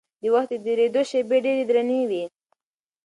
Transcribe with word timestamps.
د 0.21 0.23
وخت 0.33 0.49
د 0.61 0.63
درېدو 0.65 1.01
شېبې 1.09 1.37
ډېرې 1.45 1.63
درنې 1.69 2.01
وي. 2.09 2.23